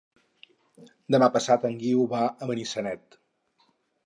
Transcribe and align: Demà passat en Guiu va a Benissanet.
Demà 1.15 1.29
passat 1.35 1.67
en 1.69 1.77
Guiu 1.83 2.09
va 2.15 2.23
a 2.31 2.49
Benissanet. 2.53 3.21